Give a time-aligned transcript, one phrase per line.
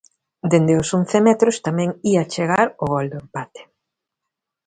[0.51, 3.61] Dende os once metros tamén ía chegar o gol do empate.